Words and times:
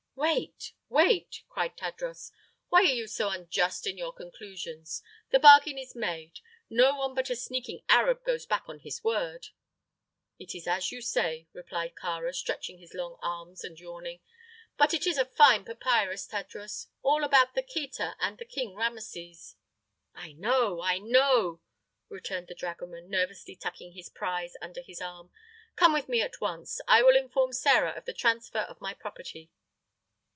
"Wait 0.13 0.73
wait!" 0.87 1.41
cried 1.49 1.75
Tadros. 1.75 2.31
"Why 2.69 2.81
are 2.81 2.93
you 2.93 3.07
so 3.07 3.29
unjust 3.29 3.87
in 3.87 3.97
your 3.97 4.13
conclusions? 4.13 5.01
The 5.31 5.39
bargain 5.39 5.79
is 5.79 5.95
made. 5.95 6.41
No 6.69 6.93
one 6.95 7.15
but 7.15 7.31
a 7.31 7.35
sneaking 7.35 7.81
Arab 7.89 8.23
goes 8.23 8.45
back 8.45 8.65
on 8.67 8.81
his 8.81 9.03
word." 9.03 9.47
"It 10.37 10.53
is 10.53 10.67
as 10.67 10.91
you 10.91 11.01
say," 11.01 11.47
replied 11.53 11.95
Kāra, 11.95 12.35
stretching 12.35 12.77
his 12.77 12.93
long 12.93 13.17
arms 13.23 13.63
and 13.63 13.79
yawning. 13.79 14.19
"But 14.77 14.93
it 14.93 15.07
is 15.07 15.17
a 15.17 15.25
fine 15.25 15.65
papyrus, 15.65 16.27
Tadros 16.27 16.85
all 17.01 17.23
about 17.23 17.55
the 17.55 17.63
Kheta 17.63 18.15
and 18.19 18.41
King 18.47 18.75
Rameses." 18.75 19.55
"I 20.13 20.33
know; 20.33 20.83
I 20.83 20.99
know!" 20.99 21.61
returned 22.09 22.47
the 22.47 22.53
dragoman, 22.55 23.09
nervously 23.09 23.55
tucking 23.55 23.93
his 23.93 24.09
prize 24.09 24.53
under 24.61 24.83
his 24.83 25.01
arm. 25.01 25.31
"Come 25.75 25.93
with 25.93 26.07
me 26.07 26.21
at 26.21 26.39
once. 26.39 26.79
I 26.87 27.01
will 27.01 27.15
inform 27.17 27.51
Sĕra 27.53 27.97
of 27.97 28.05
the 28.05 28.13
transfer 28.13 28.59
of 28.59 28.79
my 28.79 28.93
property." 28.93 29.49